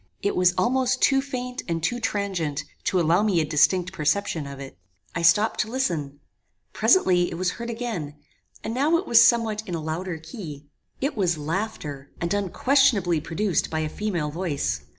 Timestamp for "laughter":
11.37-12.09